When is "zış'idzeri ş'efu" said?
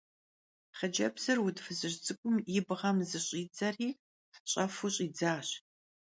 3.09-4.87